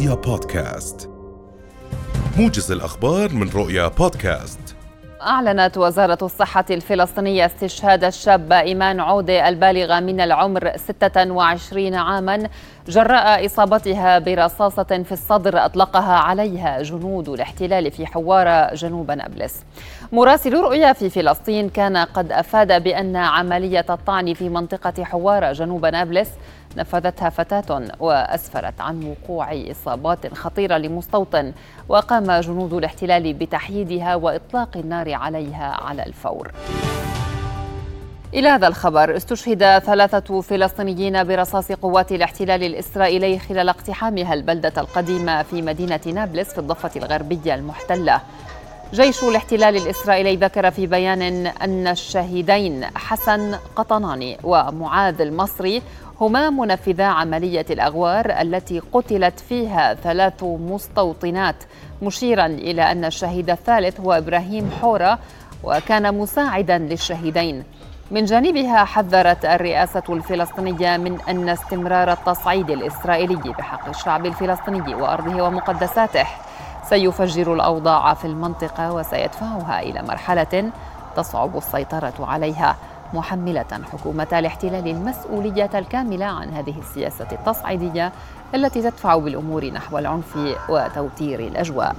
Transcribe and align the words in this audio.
رؤيا 0.00 0.14
بودكاست. 0.14 1.10
موجز 2.38 2.72
الأخبار 2.72 3.32
من 3.32 3.48
رؤيا 3.48 3.88
بودكاست. 3.88 4.60
أعلنت 5.22 5.78
وزارة 5.78 6.18
الصحة 6.22 6.64
الفلسطينية 6.70 7.46
استشهاد 7.46 8.04
الشاب 8.04 8.52
إيمان 8.52 9.00
عودة 9.00 9.48
البالغة 9.48 10.00
من 10.00 10.20
العمر 10.20 10.76
26 10.76 11.94
عاما 11.94 12.48
جراء 12.88 13.46
إصابتها 13.46 14.18
برصاصة 14.18 15.02
في 15.04 15.12
الصدر 15.12 15.64
أطلقها 15.64 16.14
عليها 16.14 16.82
جنود 16.82 17.28
الاحتلال 17.28 17.90
في 17.90 18.06
حوارة 18.06 18.74
جنوب 18.74 19.10
نابلس. 19.10 19.54
مراسل 20.12 20.54
رؤيا 20.54 20.92
في 20.92 21.10
فلسطين 21.10 21.68
كان 21.68 21.96
قد 21.96 22.32
أفاد 22.32 22.82
بأن 22.82 23.16
عملية 23.16 23.86
الطعن 23.90 24.34
في 24.34 24.48
منطقة 24.48 25.04
حوارة 25.04 25.52
جنوب 25.52 25.86
نابلس 25.86 26.30
نفذتها 26.76 27.30
فتاة 27.30 27.82
وأسفرت 28.00 28.80
عن 28.80 29.04
وقوع 29.04 29.52
إصابات 29.70 30.34
خطيرة 30.34 30.76
لمستوطن 30.76 31.52
وقام 31.88 32.32
جنود 32.40 32.72
الاحتلال 32.72 33.32
بتحييدها 33.32 34.14
وإطلاق 34.14 34.76
النار 34.76 35.14
عليها 35.14 35.78
على 35.82 36.02
الفور. 36.06 36.52
إلى 38.34 38.48
هذا 38.48 38.66
الخبر 38.66 39.16
استشهد 39.16 39.78
ثلاثة 39.78 40.40
فلسطينيين 40.40 41.24
برصاص 41.24 41.72
قوات 41.72 42.12
الاحتلال 42.12 42.62
الإسرائيلي 42.62 43.38
خلال 43.38 43.68
اقتحامها 43.68 44.34
البلدة 44.34 44.72
القديمة 44.78 45.42
في 45.42 45.62
مدينة 45.62 46.00
نابلس 46.06 46.52
في 46.52 46.58
الضفة 46.58 46.90
الغربية 46.96 47.54
المحتلة. 47.54 48.20
جيش 48.92 49.24
الاحتلال 49.24 49.76
الإسرائيلي 49.76 50.36
ذكر 50.36 50.70
في 50.70 50.86
بيان 50.86 51.46
أن 51.46 51.86
الشهيدين 51.86 52.84
حسن 52.96 53.54
قطناني 53.76 54.38
ومعاذ 54.44 55.20
المصري 55.20 55.82
هما 56.20 56.50
منفذا 56.50 57.04
عملية 57.04 57.66
الأغوار 57.70 58.40
التي 58.40 58.82
قتلت 58.92 59.40
فيها 59.40 59.94
ثلاث 59.94 60.42
مستوطنات 60.42 61.56
مشيرا 62.02 62.46
إلى 62.46 62.92
أن 62.92 63.04
الشهيد 63.04 63.50
الثالث 63.50 64.00
هو 64.00 64.12
إبراهيم 64.12 64.70
حورة 64.82 65.18
وكان 65.64 66.14
مساعدا 66.18 66.78
للشهيدين. 66.78 67.64
من 68.10 68.24
جانبها 68.24 68.84
حذرت 68.84 69.44
الرئاسة 69.44 70.02
الفلسطينية 70.08 70.96
من 70.96 71.20
أن 71.28 71.48
استمرار 71.48 72.12
التصعيد 72.12 72.70
الإسرائيلي 72.70 73.54
بحق 73.58 73.88
الشعب 73.88 74.26
الفلسطيني 74.26 74.94
وأرضه 74.94 75.42
ومقدساته. 75.42 76.26
سيفجر 76.90 77.54
الأوضاع 77.54 78.14
في 78.14 78.24
المنطقة 78.24 78.92
وسيدفعها 78.92 79.80
إلى 79.80 80.02
مرحلة 80.02 80.72
تصعب 81.16 81.56
السيطرة 81.56 82.12
عليها 82.20 82.76
محملة 83.14 83.80
حكومة 83.92 84.26
الاحتلال 84.32 84.88
المسؤولية 84.88 85.70
الكاملة 85.74 86.26
عن 86.26 86.48
هذه 86.48 86.78
السياسة 86.78 87.26
التصعيدية 87.32 88.12
التي 88.54 88.82
تدفع 88.82 89.16
بالأمور 89.16 89.64
نحو 89.64 89.98
العنف 89.98 90.56
وتوتير 90.68 91.40
الأجواء. 91.40 91.96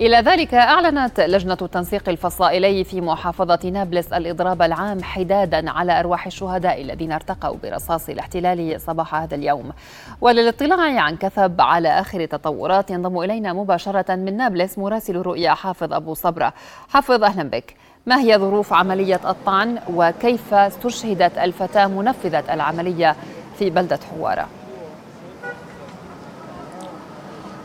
إلى 0.00 0.16
ذلك 0.16 0.54
أعلنت 0.54 1.20
لجنة 1.20 1.58
التنسيق 1.62 2.08
الفصائلي 2.08 2.84
في 2.84 3.00
محافظة 3.00 3.70
نابلس 3.70 4.12
الإضراب 4.12 4.62
العام 4.62 5.02
حدادا 5.02 5.70
على 5.70 6.00
أرواح 6.00 6.26
الشهداء 6.26 6.82
الذين 6.82 7.12
ارتقوا 7.12 7.56
برصاص 7.62 8.08
الاحتلال 8.08 8.80
صباح 8.80 9.14
هذا 9.14 9.34
اليوم. 9.34 9.72
وللاطلاع 10.20 11.00
عن 11.00 11.16
كثب 11.16 11.60
على 11.60 11.88
آخر 11.88 12.20
التطورات 12.20 12.90
ينضم 12.90 13.18
إلينا 13.18 13.52
مباشرة 13.52 14.14
من 14.14 14.36
نابلس 14.36 14.78
مراسل 14.78 15.16
رؤيا 15.16 15.50
حافظ 15.54 15.92
أبو 15.92 16.14
صبرة. 16.14 16.52
حافظ 16.88 17.24
أهلا 17.24 17.42
بك. 17.42 17.76
ما 18.06 18.20
هي 18.20 18.38
ظروف 18.38 18.72
عملية 18.72 19.20
الطعن؟ 19.30 19.78
وكيف 19.94 20.54
استشهدت 20.54 21.38
الفتاة 21.38 21.86
منفذة 21.86 22.54
العملية 22.54 23.16
في 23.58 23.70
بلدة 23.70 23.98
حوارة؟ 24.10 24.48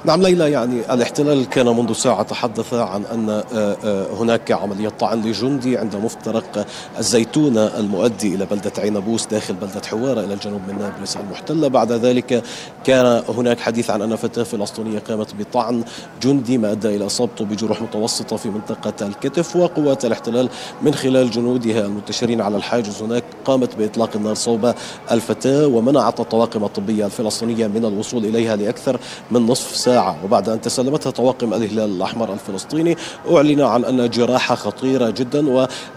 نعم 0.05 0.21
ليلى 0.21 0.51
يعني 0.51 0.93
الاحتلال 0.93 1.49
كان 1.49 1.65
منذ 1.65 1.93
ساعة 1.93 2.23
تحدث 2.23 2.73
عن 2.73 3.03
أن 3.13 3.29
آه، 3.29 3.43
آه، 3.83 4.07
هناك 4.13 4.51
عملية 4.51 4.89
طعن 4.89 5.21
لجندي 5.21 5.77
عند 5.77 5.95
مفترق 5.95 6.65
الزيتونة 6.99 7.65
المؤدي 7.79 8.35
إلى 8.35 8.45
بلدة 8.45 8.71
عينبوس 8.77 9.25
داخل 9.25 9.53
بلدة 9.53 9.81
حوارة 9.85 10.19
إلى 10.19 10.33
الجنوب 10.33 10.61
من 10.67 10.77
نابلس 10.79 11.17
المحتلة. 11.17 11.67
بعد 11.67 11.91
ذلك 11.91 12.43
كان 12.83 13.23
هناك 13.29 13.59
حديث 13.59 13.89
عن 13.89 14.01
أن 14.01 14.15
فتاة 14.15 14.43
فلسطينية 14.43 14.99
قامت 14.99 15.35
بطعن 15.39 15.83
جندي 16.21 16.57
ما 16.57 16.71
أدى 16.71 16.95
إلى 16.95 17.05
إصابته 17.05 17.45
بجروح 17.45 17.81
متوسطة 17.81 18.37
في 18.37 18.49
منطقة 18.49 19.07
الكتف 19.07 19.55
وقوات 19.55 20.05
الاحتلال 20.05 20.49
من 20.81 20.93
خلال 20.93 21.31
جنودها 21.31 21.85
المنتشرين 21.85 22.41
على 22.41 22.57
الحاجز 22.57 23.01
هناك. 23.01 23.23
قامت 23.49 23.75
بإطلاق 23.75 24.09
النار 24.15 24.33
صوب 24.33 24.73
الفتاة 25.11 25.67
ومنعت 25.67 26.19
الطواقم 26.19 26.63
الطبية 26.63 27.05
الفلسطينية 27.05 27.67
من 27.67 27.85
الوصول 27.85 28.25
إليها 28.25 28.55
لأكثر 28.55 28.99
من 29.31 29.45
نصف 29.45 29.75
ساعة. 29.75 30.17
وبعد 30.25 30.49
أن 30.49 30.61
تسلمتها 30.61 31.09
طواقم 31.09 31.53
الهلال 31.53 31.95
الأحمر 31.95 32.33
الفلسطيني 32.33 32.97
أعلن 33.31 33.61
عن 33.61 33.85
أن 33.85 34.09
جراحة 34.09 34.55
خطيرة 34.55 35.09
جدا 35.09 35.49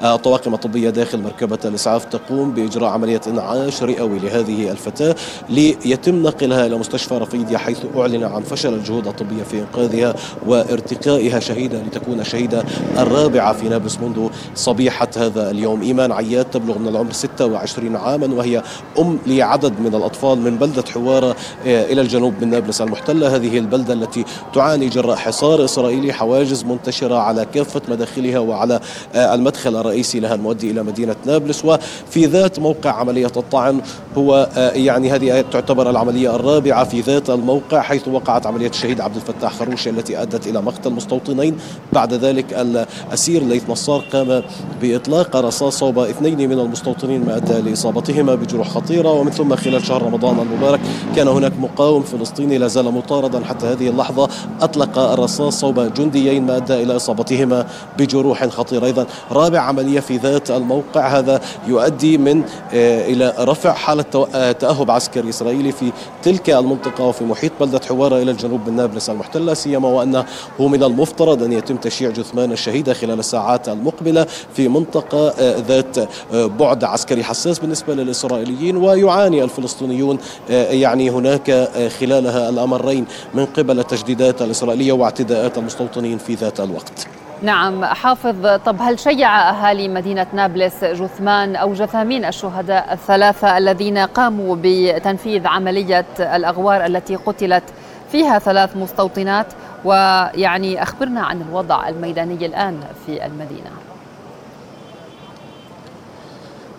والطواقم 0.02 0.54
الطبية 0.54 0.90
داخل 0.90 1.22
مركبة 1.22 1.58
الإسعاف 1.64 2.04
تقوم 2.04 2.50
بإجراء 2.50 2.90
عملية 2.90 3.20
إنعاش 3.26 3.82
رئوي 3.82 4.18
لهذه 4.18 4.70
الفتاة 4.70 5.14
ليتم 5.48 6.22
نقلها 6.22 6.66
إلى 6.66 6.76
مستشفى 6.76 7.14
رفيديا 7.14 7.58
حيث 7.58 7.78
أعلن 7.96 8.24
عن 8.24 8.42
فشل 8.42 8.74
الجهود 8.74 9.06
الطبية 9.06 9.42
في 9.42 9.58
إنقاذها 9.58 10.14
وارتقائها 10.46 11.40
شهيدة 11.40 11.82
لتكون 11.82 12.20
الشهيدة 12.20 12.64
الرابعة 12.98 13.52
في 13.52 13.68
نابلس 13.68 13.98
منذ 14.00 14.28
صبيحة 14.54 15.08
هذا 15.16 15.50
اليوم. 15.50 15.82
إيمان 15.82 16.12
عياد 16.12 16.44
تبلغ 16.44 16.78
من 16.78 16.88
العمر 16.88 17.12
26 17.42 17.96
عاما 17.96 18.34
وهي 18.34 18.62
أم 18.98 19.18
لعدد 19.26 19.80
من 19.80 19.94
الأطفال 19.94 20.38
من 20.38 20.56
بلدة 20.56 20.84
حوارة 20.94 21.36
آه، 21.66 21.84
إلى 21.84 22.00
الجنوب 22.00 22.34
من 22.40 22.50
نابلس 22.50 22.80
المحتلة. 22.80 23.36
هذه 23.36 23.58
البلدة 23.58 23.94
التي 23.94 24.24
تعاني 24.54 24.88
جراء 24.88 25.16
حصار 25.16 25.64
إسرائيلي 25.64 26.12
حواجز 26.12 26.64
منتشرة 26.64 27.14
على 27.14 27.46
كافة 27.54 27.82
مداخلها 27.88 28.38
وعلى 28.38 28.80
آه، 29.14 29.34
المدخل 29.34 29.76
الرئيسي 29.76 30.20
لها 30.20 30.34
المؤدي 30.34 30.70
إلى 30.70 30.82
مدينة 30.82 31.16
نابلس. 31.26 31.64
وفي 31.64 32.26
ذات 32.26 32.58
موقع 32.58 32.90
عملية 32.90 33.32
الطعن 33.36 33.80
هو 34.18 34.48
آه، 34.56 34.70
يعني 34.70 35.10
هذه 35.10 35.44
تعتبر 35.52 35.90
العملية 35.90 36.36
الرابعة 36.36 36.84
في 36.84 37.00
ذات 37.00 37.30
الموقع 37.30 37.80
حيث 37.80 38.08
وقعت 38.08 38.46
عملية 38.46 38.68
الشهيد 38.68 39.00
عبد 39.00 39.16
الفتاح 39.16 39.54
خروشي 39.54 39.90
التي 39.90 40.22
أدت 40.22 40.46
إلى 40.46 40.62
مقتل 40.62 40.90
مستوطنين. 40.90 41.56
بعد 41.92 42.14
ذلك 42.14 42.52
الأسير 42.52 43.42
ليث 43.42 43.70
نصار 43.70 44.04
قام 44.12 44.42
بإطلاق 44.82 45.36
رصاص 45.36 45.78
صوب 45.78 45.98
اثنين 45.98 46.48
من 46.48 46.58
المستوطنين 46.58 47.21
ما 47.22 47.36
أدى 47.36 47.70
لإصابتهما 47.70 48.34
بجروح 48.34 48.68
خطيرة 48.68 49.10
ومن 49.12 49.30
ثم 49.30 49.56
خلال 49.56 49.86
شهر 49.86 50.02
رمضان 50.02 50.38
المبارك 50.38 50.80
كان 51.16 51.28
هناك 51.28 51.52
مقاوم 51.58 52.02
فلسطيني 52.02 52.58
لا 52.58 52.66
زال 52.66 52.84
مطاردا 52.84 53.44
حتى 53.44 53.66
هذه 53.66 53.88
اللحظة 53.88 54.28
أطلق 54.60 54.98
الرصاص 54.98 55.60
صوب 55.60 55.80
جنديين 55.80 56.46
ما 56.46 56.56
أدى 56.56 56.82
إلى 56.82 56.96
إصابتهما 56.96 57.66
بجروح 57.98 58.46
خطيرة. 58.46 58.84
أيضا 58.84 59.06
رابع 59.30 59.60
عملية 59.60 60.00
في 60.00 60.16
ذات 60.16 60.50
الموقع 60.50 61.18
هذا 61.18 61.40
يؤدي 61.66 62.18
من 62.18 62.42
آه، 62.72 63.06
إلى 63.06 63.34
رفع 63.38 63.72
حالة 63.72 64.28
آه، 64.34 64.52
تأهب 64.52 64.90
عسكري 64.90 65.28
إسرائيلي 65.28 65.72
في 65.72 65.92
تلك 66.22 66.50
المنطقة 66.50 67.04
وفي 67.04 67.24
محيط 67.24 67.52
بلدة 67.60 67.80
حوارة 67.88 68.22
إلى 68.22 68.30
الجنوب 68.30 68.60
من 68.66 68.76
نابلس 68.76 69.10
المحتلة 69.10 69.54
سيما 69.54 69.88
وأنه 69.88 70.24
من 70.58 70.82
المفترض 70.82 71.42
أن 71.42 71.52
يتم 71.52 71.76
تشييع 71.76 72.10
جثمان 72.10 72.52
الشهيدة 72.52 72.94
خلال 72.94 73.18
الساعات 73.18 73.68
المقبلة 73.68 74.26
في 74.54 74.68
منطقة 74.68 75.28
آه، 75.28 75.56
ذات 75.68 75.96
بعد 76.32 76.84
عسكري. 76.84 77.11
حساس 77.20 77.58
بالنسبة 77.58 77.94
للإسرائيليين 77.94 78.76
ويعاني 78.76 79.44
الفلسطينيون 79.44 80.18
يعني 80.50 81.10
هناك 81.10 81.68
خلالها 82.00 82.48
الأمرين 82.48 83.06
من 83.34 83.46
قبل 83.46 83.78
التجديدات 83.78 84.42
الإسرائيلية 84.42 84.92
واعتداءات 84.92 85.58
المستوطنين 85.58 86.18
في 86.18 86.34
ذات 86.34 86.60
الوقت. 86.60 87.06
نعم 87.42 87.84
حافظ 87.84 88.46
طب 88.66 88.76
هل 88.80 88.98
شيع 88.98 89.50
أهالي 89.50 89.88
مدينة 89.88 90.26
نابلس 90.32 90.84
جثمان 90.84 91.56
أو 91.56 91.74
جثامين 91.74 92.24
الشهداء 92.24 92.92
الثلاثة 92.92 93.58
الذين 93.58 93.98
قاموا 93.98 94.56
بتنفيذ 94.62 95.46
عملية 95.46 96.06
الأغوار 96.18 96.86
التي 96.86 97.16
قتلت 97.16 97.64
فيها 98.12 98.38
ثلاث 98.38 98.76
مستوطنات؟ 98.76 99.46
ويعني 99.84 100.82
أخبرنا 100.82 101.20
عن 101.20 101.42
الوضع 101.42 101.88
الميداني 101.88 102.46
الآن 102.46 102.80
في 103.06 103.26
المدينة. 103.26 103.70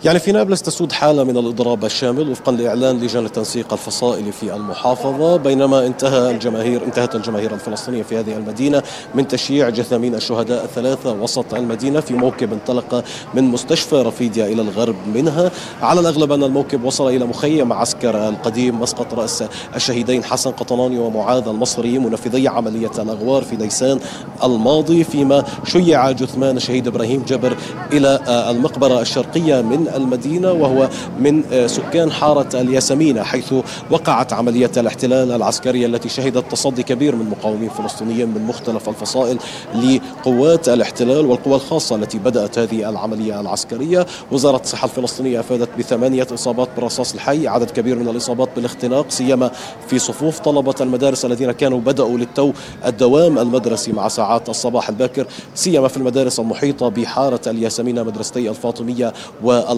يعني 0.04 0.18
في 0.18 0.32
نابلس 0.32 0.62
تسود 0.62 0.92
حالة 0.92 1.24
من 1.24 1.36
الإضراب 1.36 1.84
الشامل 1.84 2.30
وفقا 2.30 2.52
لإعلان 2.52 3.00
لجان 3.00 3.26
التنسيق 3.26 3.72
الفصائلي 3.72 4.32
في 4.32 4.54
المحافظة. 4.54 5.36
بينما 5.36 5.86
انتهى 5.86 6.30
الجماهير 6.30 6.84
انتهت 6.84 7.14
الجماهير 7.14 7.54
الفلسطينية 7.54 8.02
في 8.02 8.18
هذه 8.18 8.36
المدينة 8.36 8.82
من 9.14 9.28
تشييع 9.28 9.68
جثامين 9.68 10.14
الشهداء 10.14 10.64
الثلاثة 10.64 11.12
وسط 11.12 11.54
المدينة 11.54 12.00
في 12.00 12.14
موكب 12.14 12.52
انطلق 12.52 13.04
من 13.34 13.44
مستشفى 13.44 13.96
رفيديا 13.96 14.46
إلى 14.46 14.62
الغرب 14.62 14.96
منها. 15.14 15.50
على 15.82 16.00
الأغلب 16.00 16.32
أن 16.32 16.42
الموكب 16.42 16.84
وصل 16.84 17.08
إلى 17.08 17.24
مخيم 17.24 17.72
عسكر 17.72 18.28
القديم 18.28 18.80
مسقط 18.80 19.14
رأس 19.14 19.44
الشهيدين 19.76 20.24
حسن 20.24 20.50
قطناني 20.50 20.98
ومعاذ 20.98 21.48
المصري 21.48 21.98
منفذي 21.98 22.48
عملية 22.48 22.92
الأغوار 22.98 23.42
في 23.42 23.56
نيسان 23.56 24.00
الماضي 24.44 25.04
فيما 25.04 25.44
شيع 25.66 26.10
جثمان 26.10 26.56
الشهيد 26.56 26.86
إبراهيم 26.86 27.22
جبر 27.28 27.56
إلى 27.92 28.20
المقبرة 28.50 29.00
الشرقية 29.00 29.60
من 29.60 29.93
المدينة 29.94 30.52
وهو 30.52 30.88
من 31.20 31.42
سكان 31.66 32.12
حارة 32.12 32.60
الياسمينة 32.60 33.22
حيث 33.22 33.54
وقعت 33.90 34.32
عملية 34.32 34.70
الاحتلال 34.76 35.32
العسكري 35.32 35.86
التي 35.86 36.08
شهدت 36.08 36.52
تصدي 36.52 36.82
كبير 36.82 37.14
من 37.16 37.30
مقاومين 37.30 37.68
فلسطينيين 37.68 38.28
من 38.28 38.44
مختلف 38.46 38.88
الفصائل 38.88 39.38
لقوات 39.74 40.68
الاحتلال 40.68 41.26
والقوى 41.26 41.54
الخاصة 41.54 41.96
التي 41.96 42.18
بدأت 42.18 42.58
هذه 42.58 42.88
العملية 42.88 43.40
العسكرية. 43.40 44.06
وزارة 44.32 44.60
الصحة 44.60 44.84
الفلسطينية 44.84 45.40
أفادت 45.40 45.68
بثمانية 45.78 46.26
إصابات 46.34 46.68
بالرصاص 46.76 47.14
الحي 47.14 47.48
عدد 47.48 47.70
كبير 47.70 47.98
من 47.98 48.08
الإصابات 48.08 48.48
بالاختناق 48.56 49.06
سيما 49.10 49.50
في 49.88 49.98
صفوف 49.98 50.38
طلبة 50.38 50.74
المدارس 50.80 51.24
الذين 51.24 51.52
كانوا 51.52 51.80
بدأوا 51.80 52.18
للتو 52.18 52.52
الدوام 52.86 53.38
المدرسي 53.38 53.92
مع 53.92 54.08
ساعات 54.08 54.48
الصباح 54.48 54.88
الباكر 54.88 55.26
سيما 55.54 55.88
في 55.88 55.96
المدارس 55.96 56.40
المحيطة 56.40 56.88
بحارة 56.88 57.40
الياسمينة 57.46 58.02
مدرستي 58.02 58.48
الفاطمية 58.50 59.12
والمصري 59.42 59.73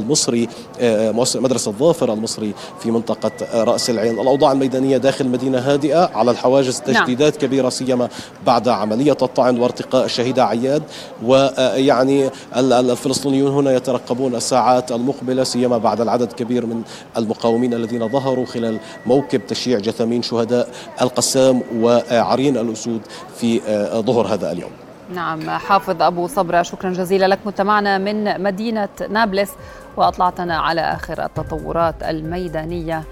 آه، 0.80 1.24
مدرسة 1.34 1.72
ظافر 1.72 2.12
المصري 2.12 2.54
في 2.80 2.90
منطقة 2.90 3.64
رأس 3.64 3.90
العين 3.90 4.20
الأوضاع 4.20 4.52
الميدانية 4.52 4.96
داخل 4.96 5.24
المدينة 5.24 5.58
هادئة 5.58 6.10
على 6.14 6.30
الحواجز 6.30 6.82
نعم. 6.88 7.04
تجديدات 7.04 7.32
نعم. 7.32 7.40
كبيرة 7.40 7.68
سيما 7.68 8.08
بعد 8.46 8.68
عملية 8.68 9.16
الطعن 9.22 9.60
وارتقاء 9.60 10.04
الشهيدة 10.04 10.44
عياد 10.44 10.82
ويعني 11.24 12.30
الفلسطينيون 12.56 13.52
هنا 13.52 13.72
يترقبون 13.72 14.34
الساعات 14.34 14.92
المقبلة 14.92 15.44
سيما 15.44 15.78
بعد 15.78 16.00
العدد 16.00 16.32
كبير 16.32 16.66
من 16.66 16.82
المقاومين 17.16 17.74
الذين 17.74 18.08
ظهروا 18.08 18.46
خلال 18.46 18.78
موكب 19.06 19.46
تشييع 19.46 19.78
جثامين 19.78 20.22
شهداء 20.22 20.68
القسام 21.02 21.62
وعرين 21.80 22.56
الأسود 22.56 23.00
في 23.36 23.60
ظهر 24.06 24.26
هذا 24.26 24.52
اليوم 24.52 24.70
نعم 25.14 25.50
حافظ 25.50 26.02
أبو 26.02 26.26
صبرة 26.26 26.62
شكرا 26.62 26.90
جزيلا 26.90 27.26
لك 27.26 27.38
كنت 27.44 27.60
معنا 27.60 27.98
من 27.98 28.42
مدينة 28.42 28.88
نابلس 29.10 29.50
وأطلعتنا 29.96 30.58
على 30.58 30.80
آخر 30.80 31.24
التطورات 31.24 32.02
الميدانية 32.02 33.02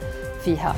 فيها. 0.44 0.74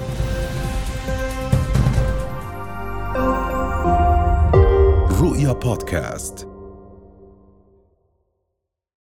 رؤيا 5.20 5.53
بودكاست. 5.53 6.56